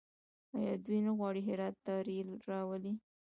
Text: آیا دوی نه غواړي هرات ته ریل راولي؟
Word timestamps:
آیا 0.57 0.73
دوی 0.85 0.99
نه 1.05 1.11
غواړي 1.17 1.41
هرات 1.49 1.75
ته 1.85 1.93
ریل 2.07 2.29
راولي؟ 2.49 2.93